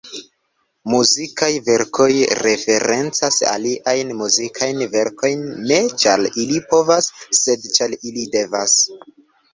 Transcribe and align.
Muzikaj 0.91 1.49
verkoj 1.67 2.07
referencas 2.39 3.37
aliajn 3.51 4.15
muzikajn 4.23 4.81
verkojn, 4.95 5.45
ne 5.73 5.79
ĉar 6.05 6.27
ili 6.45 6.59
povas, 6.73 7.11
sed 7.45 7.69
ĉar 7.77 7.99
ili 8.11 8.29
devas. 8.39 8.79